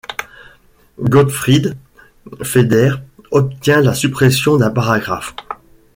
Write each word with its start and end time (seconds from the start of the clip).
Gottfried 0.99 1.77
Feder 2.41 2.93
obtient 3.29 3.81
la 3.81 3.93
suppression 3.93 4.57
d'un 4.57 4.71
paragraphe. 4.71 5.35